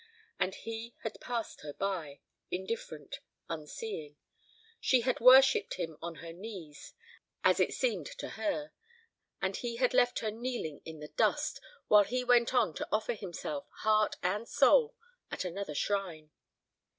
[0.39, 4.15] And he had passed her by, indifferent, unseeing.
[4.79, 6.95] She had worshipped him on her knees,
[7.43, 8.73] as it seemed to her;
[9.43, 13.13] and he had left her kneeling in the dust, while he went on to offer
[13.13, 14.95] himself, heart and soul,
[15.29, 16.31] at another shrine.